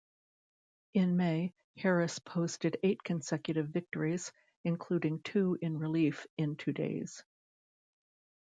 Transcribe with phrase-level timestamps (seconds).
[0.95, 4.31] In May, Harris posted eight consecutive victories,
[4.63, 7.23] including two in relief in two days.